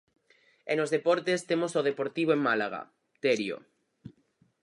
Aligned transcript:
E 0.71 0.73
nos 0.75 0.91
deportes, 0.95 1.45
temos 1.49 1.71
o 1.79 1.85
Deportivo 1.89 2.31
en 2.33 2.41
Málaga, 2.47 2.81
Terio. 3.23 3.57